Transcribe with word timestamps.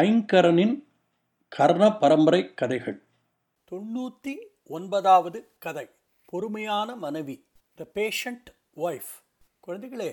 ஐங்கரனின் 0.00 0.76
கர்ண 1.48 1.96
பரம்பரை 1.96 2.54
கதைகள். 2.54 2.98
தொண்ணூற்றி 3.70 4.34
ஒன்பதாவது 4.64 5.52
கதை 5.58 5.88
பொறுமையான 6.24 6.96
மனைவி 6.96 7.34
த 7.74 7.86
பேஷண்ட் 7.94 8.48
ஒய்ஃப் 8.76 9.12
குழந்தைகளே 9.66 10.10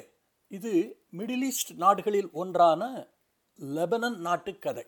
இது 0.47 0.73
மிடில் 1.17 1.45
ஈஸ்ட் 1.49 1.71
நாடுகளில் 1.73 2.29
ஒன்றான 2.31 3.07
லெபனன் 3.59 4.17
நாட்டு 4.17 4.57
கதை. 4.59 4.85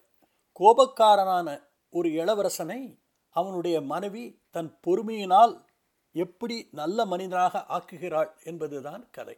கோபக்காரனான 0.60 1.64
ஒரு 1.90 2.10
இளவரசனை 2.10 3.00
அவனுடைய 3.30 3.82
மனைவி 3.82 4.26
தன் 4.52 4.80
பொறுமையினால் 4.88 5.66
எப்படி 6.12 6.70
நல்ல 6.72 7.06
மனிதனாக 7.06 7.66
ஆக்குகிறாள் 7.70 8.32
என்பதுதான் 8.44 9.10
கதை. 9.12 9.38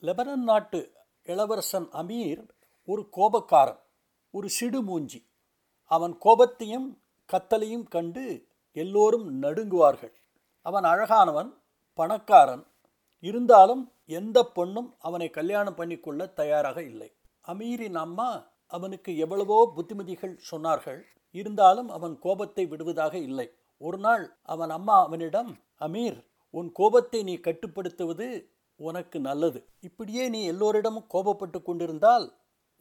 லெபனன் 0.00 0.46
நாட்டு 0.50 0.92
இளவரசன் 1.22 1.88
அமீர் 1.92 2.48
ஒரு 2.84 3.08
கோபக்காரன். 3.16 3.84
ஒரு 4.36 4.48
சிடு 4.56 4.80
மூஞ்சி. 4.82 5.20
அவன் 5.90 6.14
கோபத்தையும் 6.24 6.88
கத்தலையும் 7.32 7.86
கண்டு 7.94 8.24
எல்லோரும் 8.76 9.26
நடுங்குவார்கள். 9.42 10.14
அவன் 10.66 10.86
அழகானவன் 10.92 11.50
பணக்காரன். 11.98 12.64
இருந்தாலும் 13.24 13.82
எந்த 14.18 14.38
பொண்ணும் 14.56 14.88
அவனை 14.98 15.28
கல்யாணம் 15.30 15.78
பண்ணிக்கொள்ள 15.78 16.22
தயாராக 16.40 16.78
இல்லை. 16.90 17.10
அமீரின் 17.44 17.98
அம்மா 18.04 18.28
அவனுக்கு 18.72 19.10
எவ்வளவோ 19.24 19.58
புத்திமதிகள் 19.76 20.34
சொன்னார்கள். 20.50 21.00
இருந்தாலும் 21.34 21.90
அவன் 21.96 22.14
கோபத்தை 22.18 22.64
விடுவதாக 22.66 23.14
இல்லை. 23.28 23.48
ஒரு 23.80 23.98
நாள் 23.98 24.24
அவன் 24.54 24.72
அம்மா 24.78 24.96
அவனிடம் 25.06 25.50
அமீர் 25.86 26.18
உன் 26.54 26.68
கோபத்தை 26.72 27.20
நீ 27.28 27.34
கட்டுப்படுத்துவது 27.46 28.28
உனக்கு 28.80 29.18
நல்லது. 29.20 29.60
இப்படியே 29.80 30.24
நீ 30.34 30.40
எல்லோரிடமும் 30.46 31.10
கோபப்பட்டு 31.14 31.58
கொண்டிருந்தால் 31.62 32.26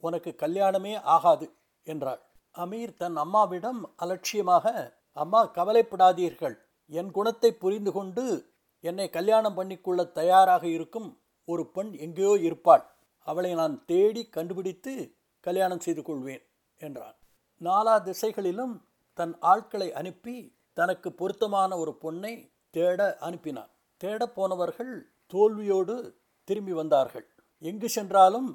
உனக்கு 0.03 0.35
கல்யாணமே 0.38 1.01
ஆகாது 1.01 1.47
என்றாள். 1.83 2.21
அமீர் 2.55 2.93
தன் 2.97 3.15
அம்மாவிடம் 3.15 3.81
அலட்சியமாக 3.95 4.65
அம்மா 5.13 5.41
கவலைப்படாதீர்கள். 5.45 6.55
என் 6.91 7.11
குணத்தை 7.11 7.53
புரிந்து 7.53 7.91
கொண்டு 7.91 8.53
என்னை 8.79 9.09
கல்யாணம் 9.09 9.57
பண்ணிக்கொள்ள 9.57 10.11
தயாராக 10.11 10.67
இருக்கும் 10.67 11.09
ஒரு 11.45 11.63
பெண் 11.67 11.93
எங்கேயோ 11.93 12.33
இருப்பாள். 12.38 12.83
அவளை 13.27 13.53
நான் 13.53 13.85
தேடி 13.85 14.23
கண்டுபிடித்து 14.29 14.93
கல்யாணம் 15.39 15.79
செய்து 15.79 16.01
கொள்வேன் 16.03 16.43
என்றான். 16.81 17.16
நாலா 17.61 17.95
திசைகளிலும் 18.03 18.75
தன் 19.13 19.39
ஆட்களை 19.39 19.93
அனுப்பி 19.93 20.35
தனக்கு 20.73 21.09
பொருத்தமான 21.13 21.77
ஒரு 21.77 21.97
பொண்ணை 22.01 22.33
தேட 22.69 23.17
அனுப்பினான். 23.21 23.71
தேடப் 24.01 24.35
போனவர்கள் 24.35 24.93
தோல்வியோடு 25.33 25.95
திரும்பி 26.43 26.73
வந்தார்கள். 26.73 27.27
எங்கு 27.59 27.89
சென்றாலும் 27.89 28.49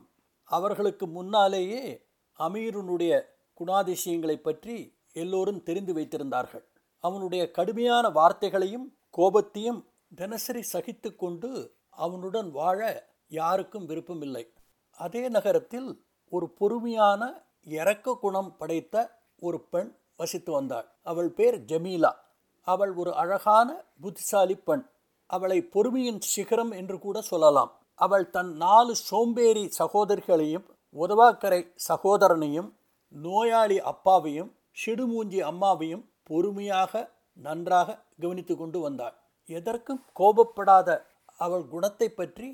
அவர்களுக்கு 0.50 1.06
முன்னாலேயே 1.06 2.06
அமீருனுடைய 2.38 3.22
குணாதிசயங்களை 3.58 4.36
பற்றி 4.36 4.96
எல்லோரும் 5.12 5.62
தெரிந்து 5.62 5.94
வைத்திருந்தார்கள். 5.94 6.64
அவனுடைய 6.98 7.50
கடுமையான 7.50 8.08
வார்த்தைகளையும் 8.08 8.96
கோபத்தையும் 9.16 9.84
தினசரி 10.14 10.62
சகித்து 10.72 11.16
கொண்டு 11.16 11.74
அவனுடன் 11.90 12.50
வாழ 12.50 13.08
யாருக்கும் 13.28 13.86
விருப்பமில்லை. 13.86 14.52
அதே 14.90 15.28
நகரத்தில் 15.28 16.04
ஒரு 16.28 16.50
பொறுமையான 16.50 17.46
இரக்க 17.60 18.18
குணம் 18.20 18.56
படைத்த 18.56 19.18
ஒரு 19.38 19.60
பெண் 19.60 19.96
வசித்து 20.16 20.52
வந்தாள். 20.52 20.88
அவள் 21.02 21.30
பேர் 21.30 21.64
ஜமீலா. 21.64 22.12
அவள் 22.60 22.92
ஒரு 22.92 23.14
அழகான 23.14 23.84
புத்திசாலி 24.00 24.55
பெண். 24.55 24.84
அவளை 25.27 25.62
பொறுமையின் 25.62 26.20
சிகரம் 26.20 26.70
என்று 26.70 26.98
கூட 26.98 27.20
சொல்லலாம். 27.20 27.80
அவள் 28.00 28.27
தன் 28.30 28.52
நாலு 28.56 28.92
சோம்பேறி 29.08 29.64
சகோதரிகளையும் 29.78 30.66
உதவாக்கரை 30.96 31.61
சகோதரனையும் 31.88 32.70
நோயாளி 33.14 33.78
அப்பாவையும் 33.92 34.50
சிடுமூஞ்சி 34.83 35.40
அம்மாவையும் 35.50 36.05
பொறுமையாக 36.28 37.02
நன்றாக 37.36 37.89
கவனித்து 38.22 38.55
கொண்டு 38.56 38.78
வந்தாள். 38.80 39.16
எதற்கும் 39.50 40.02
கோபப்படாத 40.20 40.89
அவள் 41.36 41.64
குணத்தை 41.68 42.08
பற்றி 42.10 42.48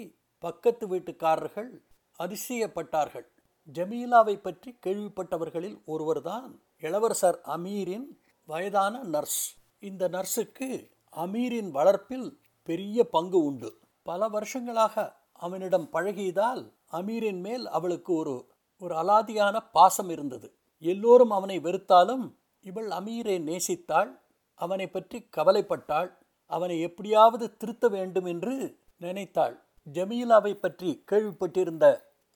பக்கத்து 0.44 0.84
வீட்டுக்காரர்கள் 0.88 1.70
அதிசயப்பட்டார்கள். 2.20 3.26
ஜமீலாவை 3.68 4.36
பற்றி 4.40 4.70
கேள்விப்பட்டவர்களில் 4.86 5.78
ஒருவர்தான் 5.84 6.50
இளவரசர் 6.82 7.38
அமீரின் 7.56 8.06
வயதான 8.48 8.94
நர்ஸ். 9.14 9.42
இந்த 9.82 10.04
நர்ஸுக்கு 10.08 10.68
அமீரின் 11.16 11.70
வளர்ப்பில் 11.70 12.28
பெரிய 12.68 12.98
பங்கு 13.06 13.38
உண்டு. 13.44 13.70
பல 14.06 14.28
வருஷங்களாக 14.28 15.04
அவனிடம் 15.36 15.88
பழகியதால் 15.92 16.62
அமீரின் 16.92 17.40
மேல் 17.40 17.64
அவளுக்கு 17.66 18.12
ஒரு 18.14 18.34
ஒரு 18.82 18.94
அலாதியான 18.94 19.56
பாசம் 19.72 20.10
இருந்தது. 20.10 20.48
எல்லோரும் 20.82 21.30
அவனை 21.30 21.56
வெறுத்தாலும் 21.60 22.24
இவள் 22.64 22.88
அமீரை 22.90 23.36
நேசித்தாள் 23.48 24.10
அவனை 24.60 24.86
பற்றி 24.88 25.18
கவலைப்பட்டாள் 25.36 26.10
அவனை 26.50 26.76
எப்படியாவது 26.80 27.46
திருத்த 27.56 27.88
வேண்டும் 27.88 28.28
என்று 28.32 28.54
நினைத்தாள். 28.96 29.54
ஜமீலாவை 29.86 30.52
பற்றி 30.54 30.90
கேள்விப்பட்டிருந்த 31.10 31.86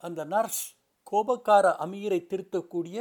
அந்த 0.02 0.20
நர்ஸ் 0.24 0.64
கோபக்கார 1.12 1.66
அமீரை 1.84 2.20
திருத்தக்கூடிய 2.26 2.98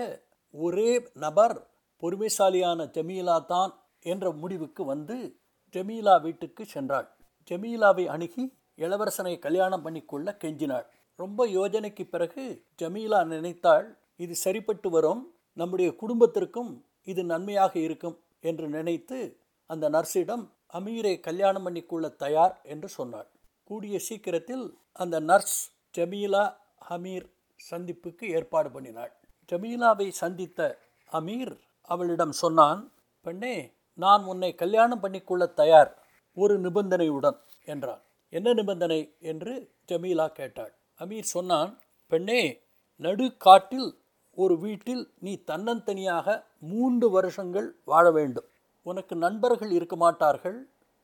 ஒரே 0.54 0.92
நபர் 1.14 1.56
பொறுமைசாலியான 2.04 2.86
ஜமீலா 2.96 3.38
தான் 3.46 3.72
என்ற 4.06 4.32
முடிவுக்கு 4.32 4.84
வந்து 4.86 5.18
ஜமீலா 5.76 6.16
வீட்டுக்கு 6.22 6.64
சென்றாள். 6.74 7.08
ஜமீலாவை 7.52 8.06
அணுகி 8.08 8.46
இளவரசனை 8.86 9.34
கல்யாணம் 9.46 9.84
பண்ணிக்கொள்ள 9.86 10.28
கெஞ்சினாள். 10.42 10.88
ரொம்ப 11.20 11.40
யோஜனைக்கு 11.58 12.04
பிறகு 12.14 12.44
ஜமீலா 12.82 13.20
நினைத்தாள் 13.34 13.88
இது 14.24 14.34
சரிப்பட்டு 14.46 14.90
வரும் 14.96 15.22
நம்முடைய 15.58 15.90
குடும்பத்திற்கும் 16.02 16.72
இது 17.12 17.22
நன்மையாக 17.32 17.74
இருக்கும் 17.88 18.18
என்று 18.50 18.66
நினைத்து 18.78 19.20
அந்த 19.70 19.86
நர்ஸிடம் 19.96 20.46
அமீரை 20.78 21.14
கல்யாணம் 21.28 21.66
பண்ணிக்கொள்ள 21.66 22.06
தயார் 22.24 22.56
என்று 22.74 22.90
சொன்னாள். 22.98 23.30
கூடிய 23.70 23.96
சீக்கிரத்தில் 24.08 24.66
அந்த 25.04 25.16
நர்ஸ் 25.30 25.60
ஜமீலா 25.98 26.44
அமீர் 26.96 27.28
சந்திப்புக்கு 27.60 28.26
ஏற்பாடு 28.38 28.70
பண்ணினாள். 28.76 29.12
ஜமீலாவை 29.52 30.08
சந்தித்த 30.22 30.60
அமீர் 31.10 31.54
அவளிடம் 31.90 32.36
சொன்னான் 32.44 32.82
பெண்ணே 33.26 33.56
நான் 33.98 34.24
உன்னை 34.32 34.52
கல்யாணம் 34.62 35.02
பண்ணிக்கொள்ள 35.04 35.44
தயார் 35.62 35.92
ஒரு 36.38 36.56
நிபந்தனையுடன் 36.66 37.40
என்றான். 37.74 38.04
என்ன 38.30 38.54
நிபந்தனை? 38.54 39.02
என்று 39.32 39.54
ஜமீலா 39.92 40.28
கேட்டாள். 40.40 40.74
அமீர் 41.00 41.34
சொன்னான் 41.36 41.72
பெண்ணே 42.12 42.42
நடுக்காட்டில் 43.02 43.90
ஒரு 44.38 44.56
வீட்டில் 44.58 45.04
நீ 45.20 45.32
தன்னந்தனியாக 45.48 46.28
மூன்று 46.72 47.08
வருஷங்கள் 47.10 47.68
வாழ 47.92 48.06
வேண்டும். 48.12 48.48
உனக்கு 48.86 49.16
நண்பர்கள் 49.16 49.72
இருக்க 49.72 49.96
மாட்டார்கள் 49.96 50.58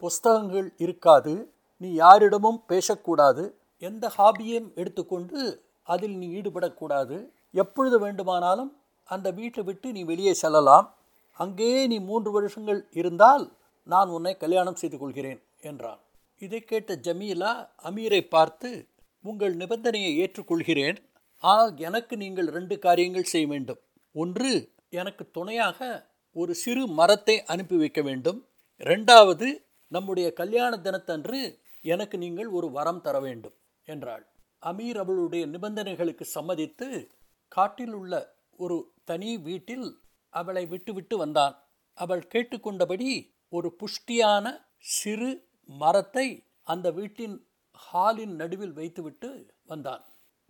புஸ்தகங்கள் 0.04 0.68
இருக்காது 0.78 1.34
நீ 1.82 1.90
யாரிடமும் 1.94 2.60
பேசக்கூடாது. 2.68 3.44
எந்த 3.82 4.06
ஹாபியையும் 4.18 4.70
எடுத்துக்கொண்டு 4.76 5.40
அதில் 5.84 6.16
நீ 6.18 6.28
ஈடுபடக்கூடாது. 6.40 7.18
எப்பொழுது 7.54 7.98
வேண்டுமானாலும் 8.00 8.72
அந்த 9.10 9.28
வீட்டை 9.32 9.64
விட்டு 9.64 9.88
நீ 9.92 10.04
வெளியே 10.04 10.34
செல்லலாம். 10.34 10.88
அங்கே 11.40 11.88
நீ 11.88 11.98
மூன்று 12.10 12.30
வருஷங்கள் 12.32 12.80
இருந்தால் 12.92 13.46
நான் 13.84 14.10
உன்னை 14.10 14.34
கல்யாணம் 14.38 14.80
செய்து 14.82 14.98
கொள்கிறேன் 14.98 15.42
என்றான். 15.62 16.02
இதை 16.42 16.60
கேட்ட 16.62 16.94
ஜமீலா 17.08 17.52
அமீரை 17.90 18.22
பார்த்து 18.36 18.70
உங்கள் 19.24 19.54
நிபந்தனையை 19.62 20.12
ஏற்றுக்கொள்கிறேன். 20.24 20.98
ஆனால் 21.44 21.72
எனக்கு 21.88 22.16
நீங்கள் 22.24 22.50
ரெண்டு 22.58 22.76
காரியங்கள் 22.86 23.32
செய்ய 23.34 23.48
வேண்டும். 23.54 23.80
ஒன்று 24.16 24.52
எனக்கு 25.02 25.24
துணையாக 25.38 25.80
ஒரு 26.36 26.54
சிறு 26.64 26.84
மரத்தை 27.00 27.36
அனுப்பி 27.54 27.78
வைக்க 27.82 28.02
வேண்டும். 28.02 28.40
ரெண்டாவது 28.86 29.48
நம்முடைய 29.92 30.28
கல்யாண 30.40 30.72
தினத்தன்று 30.86 31.40
எனக்கு 31.86 32.16
நீங்கள் 32.24 32.50
ஒரு 32.58 32.68
வரம் 32.78 33.04
தர 33.06 33.16
வேண்டும் 33.26 33.56
என்றாள். 33.88 34.24
அமீர் 34.64 35.00
அவளுடைய 35.04 35.44
நிபந்தனைகளுக்கு 35.54 36.26
சம்மதித்து 36.36 36.88
காட்டில் 37.52 37.96
உள்ள 38.00 38.14
ஒரு 38.60 38.78
தனி 39.10 39.32
வீட்டில் 39.48 39.88
அவளை 40.34 40.64
விட்டுவிட்டு 40.74 41.16
வந்தான். 41.18 41.56
அவள் 41.98 42.24
கேட்டுக்கொண்டபடி 42.34 43.10
ஒரு 43.54 43.70
புஷ்டியான 43.80 44.46
சிறு 44.96 45.30
மரத்தை 45.66 46.44
அந்த 46.64 46.92
வீட்டின் 46.92 47.48
ஹாலின் 47.72 48.36
நடுவில் 48.36 48.74
வைத்துவிட்டு 48.74 49.54
வந்தான். 49.66 50.06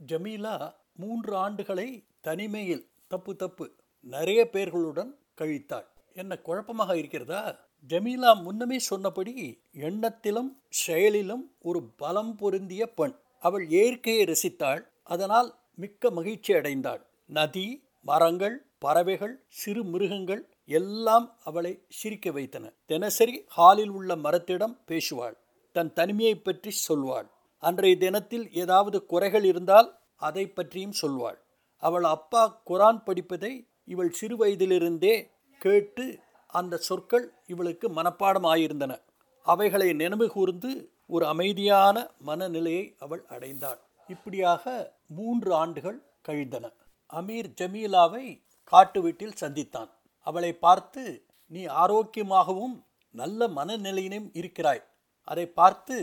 ஜமீலா 0.07 0.73
மூன்று 0.95 1.49
ஆண்டுகளை 1.49 2.03
தனிமையில் 2.21 2.89
தப்பு 3.07 3.35
தப்பு 3.35 3.75
நிறைய 3.99 4.49
பேர்களுடன் 4.53 5.11
கழித்தாள். 5.37 5.85
என்ன 6.13 6.37
குழப்பமாக 6.37 6.97
இருக்கிறதா? 6.97 7.59
ஜமீலா 7.87 8.41
முன்னமே 8.41 8.79
சொன்னபடி 8.79 9.61
எண்ணத்திலும் 9.73 10.57
செயலிலும் 10.69 11.55
ஒரு 11.59 11.83
பலம் 11.83 12.35
பொருந்திய 12.35 12.93
பெண். 12.93 13.15
அவள் 13.39 13.67
இயற்கையை 13.67 14.25
ரசித்தாள். 14.25 14.87
அதனால் 15.03 15.55
மிக்க 15.75 16.09
மகிழ்ச்சி 16.09 16.53
அடைந்தாள். 16.53 17.01
நதி 17.25 17.83
மரங்கள் 18.01 18.65
பறவைகள் 18.77 19.45
சிறு 19.47 19.83
மிருகங்கள் 19.83 20.54
எல்லாம் 20.65 21.37
அவளை 21.43 21.83
சிரிக்க 21.89 22.31
வைத்தன. 22.31 22.71
தினசரி 22.85 23.45
ஹாலில் 23.47 23.89
உள்ள 23.89 24.15
மரத்திடம் 24.15 24.75
பேசுவாள். 24.87 25.37
தன் 25.71 25.93
தனிமையை 25.93 26.35
பற்றி 26.35 26.71
சொல்வாள். 26.87 27.27
அன்றைய 27.57 27.97
தினத்தில் 27.97 28.53
ஏதாவது 28.53 29.05
குறைகள் 29.05 29.43
இருந்தால் 29.43 29.89
அதை 30.15 30.47
பற்றியும் 30.47 30.97
சொல்வாள். 31.01 31.37
அவள் 31.77 32.03
அப்பா 32.03 32.61
குரான் 32.67 33.03
படிப்பதை 33.03 33.67
இவள் 33.85 34.11
சிறு 34.11 34.35
வயதிலிருந்தே 34.37 35.31
கேட்டு 35.57 36.19
அந்த 36.47 36.77
சொற்கள் 36.77 37.33
இவளுக்கு 37.47 37.89
மனப்பாடம் 37.89 38.47
ஆயிருந்தன 38.53 38.93
அவைகளை 39.41 39.93
நினைவு 39.93 40.27
கூர்ந்து 40.29 40.71
ஒரு 41.07 41.27
அமைதியான 41.27 42.11
மனநிலையை 42.19 42.95
அவள் 42.99 43.23
அடைந்தாள். 43.29 43.79
இப்படியாக 44.07 44.93
மூன்று 45.07 45.53
ஆண்டுகள் 45.53 45.99
கழிந்தன. 46.21 46.65
அமீர் 47.13 47.49
ஜமீலாவை 47.61 48.41
காட்டு 48.63 49.01
வீட்டில் 49.01 49.39
சந்தித்தான். 49.39 49.89
அவளை 50.27 50.51
பார்த்து 50.65 51.03
நீ 51.51 51.61
ஆரோக்கியமாகவும் 51.81 52.75
நல்ல 53.15 53.47
மனநிலையிலும் 53.47 54.27
இருக்கிறாய். 54.33 54.83
அதை 55.27 55.45
பார்த்து 55.59 55.97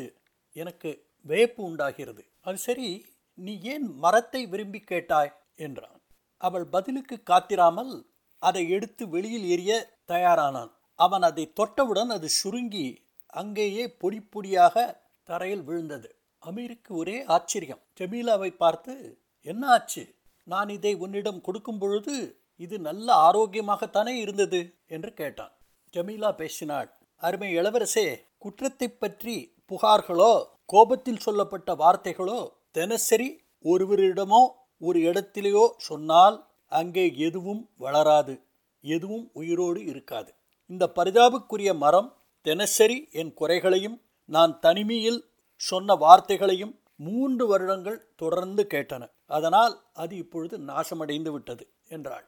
எனக்கு 0.56 0.90
வேப்பு 1.26 1.60
உண்டாகிறது. 1.64 2.22
அது 2.40 2.58
சரி 2.58 2.88
நீ 3.38 3.52
ஏன் 3.72 3.86
மரத்தை 3.96 4.40
விரும்பி 4.46 4.80
கேட்டாய்? 4.80 5.32
என்றான். 5.56 5.98
அவள் 6.40 6.66
பதிலுக்கு 6.66 7.16
காத்திராமல் 7.30 7.92
அதை 8.42 8.62
எடுத்து 8.68 9.02
வெளியில் 9.08 9.46
எறிய 9.54 9.72
தயாரானான். 10.08 10.72
அவன் 10.98 11.22
அதை 11.22 11.44
தொட்டவுடன் 11.60 12.10
அது 12.16 12.28
சுருங்கி 12.28 12.86
அங்கேயே 13.32 13.84
பொடி 14.00 14.18
பொடியாக 14.32 14.76
தரையில் 15.28 15.64
விழுந்தது. 15.64 16.08
அமீருக்கு 16.42 16.92
ஒரே 17.00 17.16
ஆச்சரியம். 17.26 17.82
ஜமீலாவை 18.00 18.50
பார்த்து 18.56 18.94
என்ன 19.46 19.62
ஆச்சு? 19.68 20.02
நான் 20.46 20.68
இதை 20.68 20.92
உன்னிடம் 20.94 21.40
கொடுக்கும் 21.40 21.78
பொழுது 21.78 22.14
இது 22.56 22.78
நல்ல 22.78 23.14
ஆரோக்கியமாகத்தானே 23.28 24.08
இருந்தது? 24.08 24.60
என்று 24.86 25.14
கேட்டான். 25.14 25.52
ஜமீலா 25.94 26.30
பேசினாள். 26.36 26.88
அருமை 27.16 27.56
இளவரசே 27.56 28.06
குற்றத்தை 28.38 28.88
பற்றி 28.88 29.56
புகார்களோ 29.70 30.44
கோபத்தில் 30.64 31.20
சொல்லப்பட்ட 31.20 31.74
வார்த்தைகளோ 31.74 32.52
தினசரி 32.70 33.44
ஒருவரிடமோ 33.64 34.42
ஒரு 34.78 34.98
இடத்திலேயோ 35.00 35.70
சொன்னால் 35.76 36.36
அங்கே 36.68 37.16
எதுவும் 37.16 37.70
வளராது 37.76 38.34
எதுவும் 38.80 39.30
உயிரோடு 39.32 39.84
இருக்காது. 39.84 40.30
இந்த 40.66 40.92
பரிதாபுக்குரிய 40.96 41.76
மரம் 41.76 42.16
தினசரி 42.42 43.08
என் 43.12 43.34
குறைகளையும் 43.34 44.00
நான் 44.24 44.58
தனிமையில் 44.60 45.20
சொன்ன 45.56 45.94
வார்த்தைகளையும் 45.94 46.74
மூன்று 46.96 47.46
வருடங்கள் 47.46 48.12
தொடர்ந்து 48.16 48.66
கேட்டன. 48.70 49.02
அதனால் 49.26 49.74
அது 49.92 50.16
இப்பொழுது 50.16 50.58
நாசமடைந்து 50.58 51.30
விட்டது 51.30 51.72
என்றாள். 51.88 52.26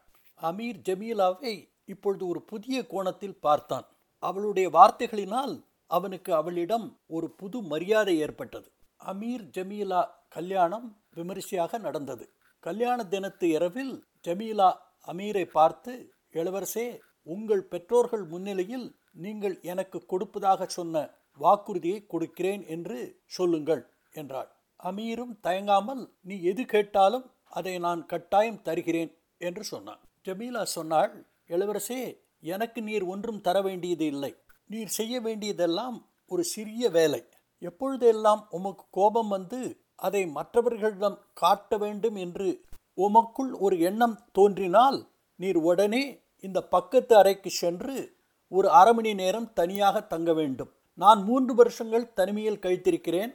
அமீர் 0.48 0.80
ஜமீலாவை 0.88 1.54
இப்பொழுது 1.92 2.24
ஒரு 2.32 2.40
புதிய 2.50 2.76
கோணத்தில் 2.92 3.40
பார்த்தான். 3.46 3.86
அவளுடைய 4.22 4.66
வார்த்தைகளினால் 4.76 5.54
அவனுக்கு 5.90 6.30
அவளிடம் 6.40 6.86
ஒரு 7.16 7.26
புது 7.40 7.58
மரியாதை 7.72 8.14
ஏற்பட்டது. 8.18 8.68
அமீர் 9.00 9.44
ஜமீலா 9.56 10.02
கல்யாணம் 10.28 10.86
விமரிசையாக 11.16 11.78
நடந்தது. 11.78 12.24
கல்யாண 12.64 12.98
தினத்து 13.12 13.46
இரவில் 13.56 13.94
ஜமீலா 14.26 14.70
அமீரை 15.08 15.44
பார்த்து 15.56 15.92
இளவரசே 16.34 16.86
உங்கள் 17.26 17.64
பெற்றோர்கள் 17.72 18.24
முன்னிலையில் 18.32 18.86
நீங்கள் 19.24 19.56
எனக்கு 19.72 19.98
கொடுப்பதாக 20.12 20.66
சொன்ன 20.76 21.04
வாக்குறுதியை 21.40 22.00
கொடுக்கிறேன் 22.06 22.62
என்று 22.74 22.98
சொல்லுங்கள் 23.36 23.82
என்றாள். 24.14 24.50
அமீரும் 24.80 25.34
தயங்காமல் 25.46 26.02
நீ 26.28 26.36
எது 26.50 26.62
கேட்டாலும் 26.72 27.26
அதை 27.58 27.74
நான் 27.86 28.02
கட்டாயம் 28.06 28.62
தருகிறேன் 28.62 29.12
என்று 29.40 29.62
சொன்னான். 29.64 30.02
ஜமீலா 30.24 30.62
சொன்னாள் 30.62 31.26
இளவரசே 31.48 32.18
எனக்கு 32.40 32.82
நீர் 32.82 33.02
ஒன்றும் 33.02 33.40
தர 33.40 33.62
வேண்டியது 33.62 34.06
இல்லை. 34.06 34.36
நீர் 34.66 34.86
செய்ய 34.86 35.20
வேண்டியதெல்லாம் 35.20 36.08
ஒரு 36.26 36.44
சிறிய 36.44 36.88
வேலை. 36.88 37.24
எப்பொழுதெல்லாம் 37.58 38.46
உமக்கு 38.50 38.84
கோபம் 38.90 39.28
வந்து 39.28 39.82
அதை 39.96 40.26
மற்றவர்களிடம் 40.26 41.18
காட்ட 41.32 41.76
வேண்டும் 41.76 42.16
என்று 42.16 42.64
உமக்குள் 42.96 43.52
ஒரு 43.58 43.80
எண்ணம் 43.80 44.18
தோன்றினால் 44.32 45.08
நீர் 45.36 45.56
உடனே 45.56 46.20
இந்த 46.40 46.62
பக்கத்து 46.62 47.16
அறைக்கு 47.16 47.50
சென்று 47.50 48.16
ஒரு 48.48 48.70
அரை 48.70 48.92
மணி 48.92 49.14
நேரம் 49.14 49.52
தனியாக 49.52 50.00
தங்க 50.00 50.32
வேண்டும். 50.32 50.72
நான் 50.94 51.22
மூன்று 51.22 51.54
வருஷங்கள் 51.54 52.12
தனிமையில் 52.12 52.62
கழித்திருக்கிறேன். 52.62 53.34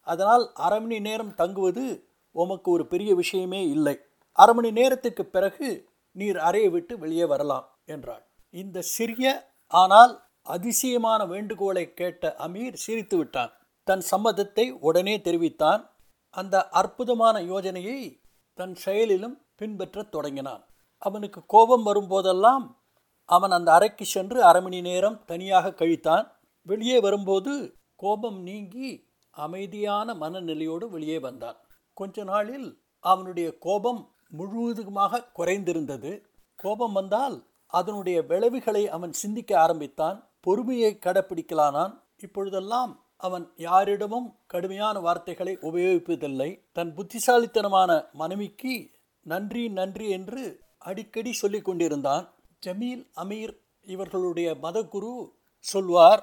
அதனால் 0.00 0.52
அரை 0.54 0.80
மணி 0.80 1.00
நேரம் 1.00 1.34
தங்குவது 1.34 1.84
உமக்கு 2.30 2.70
ஒரு 2.70 2.86
பெரிய 2.86 3.14
விஷயமே 3.14 3.68
இல்லை. 3.68 3.98
அரை 4.32 4.54
மணி 4.54 4.70
நேரத்துக்கு 4.70 5.24
பிறகு 5.26 5.89
நீர் 6.12 6.38
அறையை 6.38 6.70
விட்டு 6.70 6.98
வெளியே 6.98 7.24
வரலாம் 7.24 7.78
என்றாள். 7.84 8.26
இந்த 8.50 8.80
சிறிய 8.80 9.54
ஆனால் 9.66 10.22
அதிசயமான 10.42 11.26
வேண்டுகோளை 11.26 11.94
கேட்ட 11.94 12.34
அமீர் 12.38 12.72
சிரித்து 12.72 13.16
விட்டான். 13.16 13.52
தன் 13.84 14.02
சம்மதத்தை 14.10 14.70
உடனே 14.80 15.20
தெரிவித்தான். 15.20 15.90
அந்த 16.30 16.68
அற்புதமான 16.68 17.40
யோஜனையை 17.40 18.22
தன் 18.54 18.74
செயலிலும் 18.74 19.46
பின்பற்றத் 19.56 20.10
தொடங்கினான். 20.10 20.64
அவனுக்கு 20.98 21.40
கோபம் 21.46 21.86
வரும்போதெல்லாம் 21.86 22.64
அவன் 23.24 23.50
அந்த 23.50 23.72
அறைக்கு 23.72 24.04
சென்று 24.04 24.42
அரை 24.42 24.62
மணி 24.62 24.80
நேரம் 24.80 25.24
தனியாக 25.24 25.70
கழித்தான். 25.70 26.26
வெளியே 26.62 27.00
வரும்போது 27.00 27.74
கோபம் 27.96 28.42
நீங்கி 28.42 29.08
அமைதியான 29.30 30.14
மனநிலையோடு 30.14 30.88
வெளியே 30.88 31.18
வந்தான். 31.18 31.56
கொஞ்ச 31.92 32.24
நாளில் 32.24 32.82
அவனுடைய 33.00 33.58
கோபம் 33.58 34.14
முழுவதுமாக 34.30 35.26
குறைந்திருந்தது. 35.38 36.22
கோபம் 36.56 36.92
வந்தால் 36.92 37.44
அதனுடைய 37.66 38.22
விளைவுகளை 38.22 38.88
அவன் 38.88 39.12
சிந்திக்க 39.12 39.60
ஆரம்பித்தான். 39.60 40.28
பொறுமையை 40.40 40.98
கடைப்பிடிக்கலானான். 41.06 41.92
இப்பொழுதெல்லாம் 42.18 43.04
அவன் 43.16 43.52
யாரிடமும் 43.56 44.34
கடுமையான 44.46 45.00
வார்த்தைகளை 45.00 45.58
உபயோகிப்பதில்லை. 45.62 46.60
தன் 46.72 46.94
புத்திசாலித்தனமான 46.94 48.08
மனைவிக்கு 48.12 48.90
நன்றி 49.22 49.68
நன்றி 49.68 50.10
என்று 50.10 50.60
அடிக்கடி 50.78 51.32
சொல்லி 51.32 51.60
கொண்டிருந்தான். 51.60 52.28
ஜமீல் 52.66 53.04
அமீர் 53.16 53.54
இவர்களுடைய 53.82 54.54
மதகுரு 54.62 55.14
சொல்வார் 55.58 56.22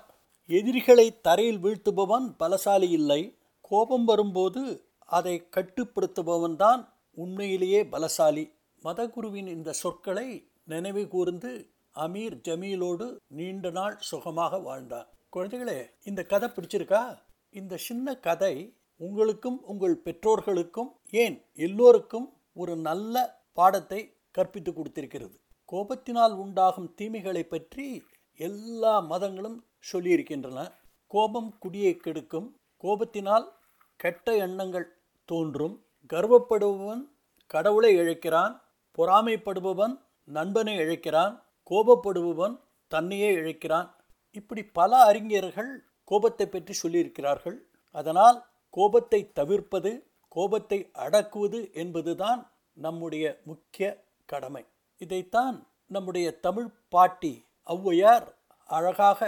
எதிரிகளை 0.49 1.21
தரையில் 1.21 1.63
வீழ்த்துபவன் 1.63 2.27
பலசாலி 2.39 2.89
இல்லை. 2.89 3.21
கோபம் 3.61 4.05
வரும்போது 4.05 4.63
அதை 5.05 5.47
கட்டுப்படுத்துபவன் 5.55 6.55
தான் 6.55 6.81
உண்மையிலேயே 7.17 7.81
பலசாலி. 7.83 8.45
மதகுருவின் 8.83 9.47
இந்த 9.47 9.69
சொற்களை 9.73 10.27
நினைவு 10.63 11.03
கூர்ந்து 11.07 11.51
அமீர் 11.95 12.35
ஜமீலோடு 12.47 13.05
நீண்ட 13.27 13.69
நாள் 13.69 13.95
சுகமாக 13.99 14.59
வாழ்ந்தார். 14.59 15.07
குழந்தைகளே 15.35 15.79
இந்த 16.03 16.21
கதை 16.23 16.49
பிடிச்சிருக்கா? 16.49 17.03
இந்த 17.55 17.77
சின்ன 17.77 18.15
கதை 18.17 18.53
உங்களுக்கும் 19.01 19.57
உங்கள் 19.63 19.95
பெற்றோர்களுக்கும் 19.97 20.91
ஏன் 21.23 21.37
எல்லோருக்கும் 21.53 22.27
ஒரு 22.53 22.75
நல்ல 22.77 23.15
பாடத்தை 23.53 23.99
கற்பித்து 24.31 24.71
கொடுத்திருக்கிறது. 24.71 25.35
கோபத்தினால் 25.69 26.35
உண்டாகும் 26.35 26.93
தீமைகளை 26.95 27.43
பற்றி 27.43 27.87
எல்லா 28.39 28.93
மதங்களும் 29.11 29.57
சொல்லியிருக்கின்றன. 29.91 30.59
கோபம் 31.11 31.51
குடியை 31.59 31.93
கெடுக்கும் 31.97 32.47
கோபத்தினால் 32.83 33.45
கெட்ட 33.99 34.35
எண்ணங்கள் 34.37 34.87
தோன்றும் 35.29 35.75
கர்வப்படுபவன் 36.09 37.03
கடவுளை 37.51 37.91
இழைக்கிறான் 37.95 38.53
பொறாமைப்படுபவன் 38.97 39.95
நண்பனை 40.27 40.73
இழைக்கிறான் 40.75 41.33
கோபப்படுபவன் 41.71 42.55
தன்னையே 42.91 43.29
இழைக்கிறான். 43.31 43.87
இப்படி 44.35 44.61
பல 44.79 44.91
அறிஞர்கள் 45.03 45.71
கோபத்தை 46.11 46.45
பற்றி 46.47 46.73
சொல்லியிருக்கிறார்கள். 46.83 47.57
அதனால் 47.95 48.37
கோபத்தை 48.73 49.19
தவிர்ப்பது 49.33 49.91
கோபத்தை 50.35 50.79
அடக்குவது 51.05 51.59
என்பதுதான் 51.73 52.41
நம்முடைய 52.77 53.25
முக்கிய 53.43 53.85
கடமை. 54.29 54.63
இதைத்தான் 55.01 55.55
நம்முடைய 55.95 56.27
தமிழ் 56.45 56.69
பாட்டி 56.89 57.33
ஔவையார் 57.67 58.27
அழகாக 58.69 59.21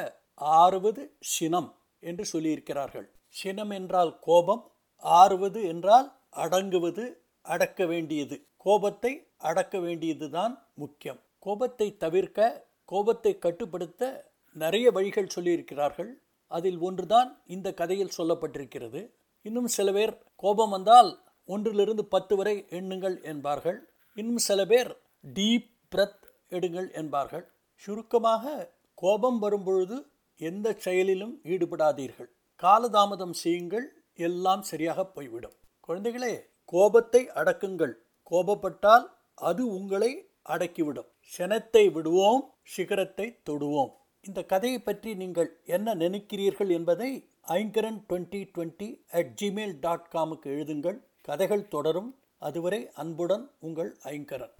ஆறுவது 0.59 1.03
சினம் 1.33 1.69
என்று 2.03 2.23
சொல்லியிருக்கிறார்கள். 2.33 3.07
சினம் 3.35 3.73
என்றால் 3.79 4.11
கோபம் 4.19 4.63
ஆறுவது 5.03 5.59
என்றால் 5.73 6.07
அடங்குவது 6.29 7.21
அடக்க 7.41 7.85
வேண்டியது. 7.85 8.45
கோபத்தை 8.57 9.27
அடக்க 9.37 9.79
வேண்டியதுதான் 9.79 10.67
முக்கியம். 10.73 11.19
கோபத்தை 11.39 11.97
தவிர்க்க 11.97 12.67
கோபத்தை 12.85 13.37
கட்டுப்படுத்த 13.37 14.31
நிறைய 14.53 14.91
வழிகள் 14.91 15.29
சொல்லியிருக்கிறார்கள். 15.35 16.09
அதில் 16.47 16.77
ஒன்றுதான் 16.77 17.41
இந்த 17.45 17.73
கதையில் 17.73 18.15
சொல்லப்பட்டிருக்கிறது. 18.17 19.11
இன்னும் 19.41 19.67
சில 19.67 19.91
பேர் 19.91 20.23
கோபம் 20.35 20.69
வந்தால் 20.69 21.23
ஒன்றிலிருந்து 21.45 22.05
பத்து 22.05 22.35
வரை 22.35 22.65
எண்ணுங்கள் 22.69 23.23
என்பார்கள். 23.23 23.89
இன்னும் 24.13 24.37
சில 24.37 24.65
பேர் 24.65 24.97
டீப் 25.33 25.69
பிரத் 25.95 26.27
எடுங்கள் 26.49 26.93
என்பார்கள். 26.93 27.51
சுருக்கமாக 27.75 28.73
கோபம் 28.93 29.39
வரும்பொழுது 29.39 30.05
எந்த 30.37 30.73
செயலிலும் 30.73 31.39
ஈடுபடாதீர்கள். 31.43 32.29
காலதாமதம் 32.61 33.31
செய்யுங்கள் 33.31 34.03
எல்லாம் 34.15 34.61
சரியாக 34.61 35.05
போய்விடும். 35.05 35.53
குழந்தைகளே 35.89 36.33
கோபத்தை 36.65 37.29
அடக்குங்கள். 37.35 37.93
கோபப்பட்டால் 38.31 39.05
அது 39.49 39.67
உங்களை 39.67 40.09
அடக்கிவிடும். 40.49 41.07
சினத்தை 41.35 41.89
விடுவோம் 41.89 42.43
சிகரத்தை 42.63 43.27
தொடுவோம். 43.43 43.91
இந்த 44.21 44.43
கதையை 44.43 44.79
பற்றி 44.79 45.15
நீங்கள் 45.15 45.49
என்ன 45.65 45.95
நினைக்கிறீர்கள் 45.95 46.71
என்பதை 46.77 47.09
Aingaran 47.47 47.99
twenty 48.09 48.41
twenty 48.53 48.89
at 49.11 49.31
Gmail 49.41 49.75
dot 49.79 50.07
காமுக்கு 50.13 50.49
எழுதுங்கள். 50.55 50.99
கதைகள் 51.21 51.67
தொடரும். 51.67 52.11
அதுவரை 52.37 52.81
அன்புடன் 52.93 53.51
உங்கள் 53.59 53.97
ஐங்கரன். 54.03 54.55